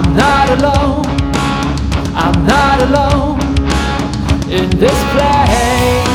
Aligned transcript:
I'm 0.00 0.14
not 0.14 0.48
alone, 0.56 1.04
I'm 2.14 2.46
not 2.46 2.78
alone 2.86 3.40
in 4.48 4.70
this 4.78 4.98
place 5.10 6.06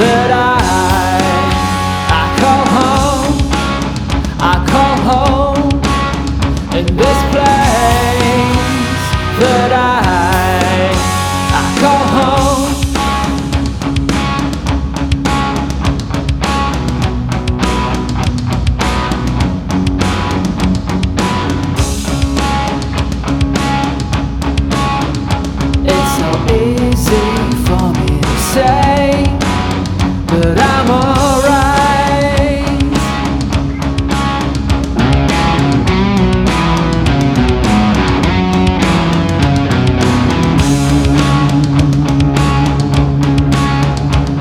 that 0.00 0.30
I 0.32 0.56
I 2.20 2.24
call 2.40 2.64
home, 2.78 3.34
I 4.40 4.54
call 4.72 4.96
home 5.12 5.70
in 6.78 6.86
this 6.96 7.11
easy 26.50 27.28
for 27.66 27.92
me 27.98 28.20
to 28.20 28.34
say, 28.52 29.24
but 30.26 30.58
I'm 30.58 30.90
alright. 30.90 31.52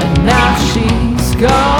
And 0.03 0.25
now 0.25 0.55
she's 0.71 1.35
gone. 1.35 1.70